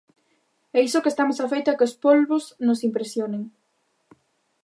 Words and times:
E 0.75 0.77
iso 0.87 1.03
que 1.03 1.11
estamos 1.13 1.37
afeitos 1.45 1.71
a 1.71 1.77
que 1.77 1.87
os 1.89 1.97
polbos 2.03 2.43
nos 2.67 2.79
impresionen. 2.87 3.43